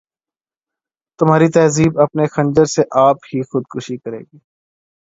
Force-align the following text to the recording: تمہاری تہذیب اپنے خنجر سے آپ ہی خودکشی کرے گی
تمہاری 1.19 1.47
تہذیب 1.51 1.99
اپنے 2.01 2.23
خنجر 2.33 2.65
سے 2.75 2.81
آپ 3.01 3.17
ہی 3.29 3.41
خودکشی 3.43 3.97
کرے 3.97 4.19
گی 4.19 4.37